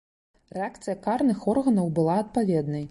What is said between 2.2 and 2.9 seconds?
адпаведнай.